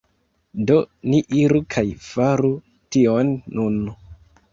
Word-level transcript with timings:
Do, 0.69 0.77
ni 1.11 1.19
iru 1.41 1.61
kaj 1.75 1.83
faru 2.05 2.49
tion 2.97 3.31
nun 3.59 3.77